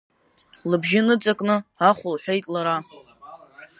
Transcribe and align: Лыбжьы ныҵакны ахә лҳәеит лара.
Лыбжьы 0.69 1.01
ныҵакны 1.05 1.55
ахә 1.89 2.05
лҳәеит 2.13 2.45
лара. 2.53 2.77